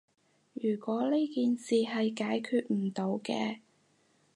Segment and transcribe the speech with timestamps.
[0.55, 3.59] 如果呢件事係解決唔到嘅